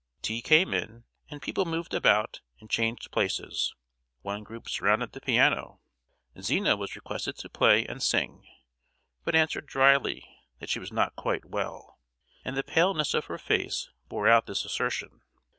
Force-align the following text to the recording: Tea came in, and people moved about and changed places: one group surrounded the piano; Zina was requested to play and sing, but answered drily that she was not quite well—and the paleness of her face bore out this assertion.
Tea 0.23 0.41
came 0.41 0.73
in, 0.73 1.03
and 1.29 1.43
people 1.43 1.63
moved 1.63 1.93
about 1.93 2.41
and 2.59 2.71
changed 2.71 3.11
places: 3.11 3.75
one 4.23 4.41
group 4.43 4.67
surrounded 4.67 5.11
the 5.11 5.21
piano; 5.21 5.79
Zina 6.41 6.75
was 6.75 6.95
requested 6.95 7.37
to 7.37 7.49
play 7.51 7.85
and 7.85 8.01
sing, 8.01 8.47
but 9.23 9.35
answered 9.35 9.67
drily 9.67 10.27
that 10.57 10.69
she 10.69 10.79
was 10.79 10.91
not 10.91 11.15
quite 11.15 11.45
well—and 11.45 12.57
the 12.57 12.63
paleness 12.63 13.13
of 13.13 13.25
her 13.25 13.37
face 13.37 13.91
bore 14.09 14.27
out 14.27 14.47
this 14.47 14.65
assertion. 14.65 15.21